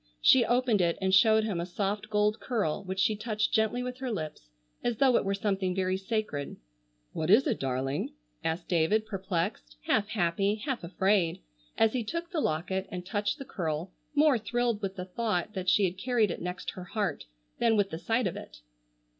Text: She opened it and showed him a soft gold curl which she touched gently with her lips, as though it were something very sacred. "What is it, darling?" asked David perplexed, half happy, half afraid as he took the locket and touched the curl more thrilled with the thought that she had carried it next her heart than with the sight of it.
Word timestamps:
She 0.19 0.43
opened 0.43 0.81
it 0.81 0.97
and 0.99 1.13
showed 1.13 1.43
him 1.43 1.59
a 1.61 1.65
soft 1.67 2.09
gold 2.09 2.39
curl 2.39 2.83
which 2.83 2.99
she 2.99 3.15
touched 3.15 3.53
gently 3.53 3.83
with 3.83 3.99
her 3.99 4.11
lips, 4.11 4.49
as 4.83 4.97
though 4.97 5.15
it 5.15 5.23
were 5.23 5.35
something 5.35 5.75
very 5.75 5.95
sacred. 5.95 6.57
"What 7.13 7.29
is 7.29 7.45
it, 7.45 7.59
darling?" 7.59 8.13
asked 8.43 8.67
David 8.67 9.05
perplexed, 9.05 9.77
half 9.83 10.07
happy, 10.07 10.55
half 10.55 10.83
afraid 10.83 11.43
as 11.77 11.93
he 11.93 12.03
took 12.03 12.31
the 12.31 12.41
locket 12.41 12.87
and 12.89 13.05
touched 13.05 13.37
the 13.37 13.45
curl 13.45 13.93
more 14.15 14.39
thrilled 14.39 14.81
with 14.81 14.95
the 14.95 15.05
thought 15.05 15.53
that 15.53 15.69
she 15.69 15.85
had 15.85 15.99
carried 15.99 16.31
it 16.31 16.41
next 16.41 16.71
her 16.71 16.85
heart 16.85 17.25
than 17.59 17.77
with 17.77 17.91
the 17.91 17.99
sight 17.99 18.25
of 18.25 18.35
it. 18.35 18.61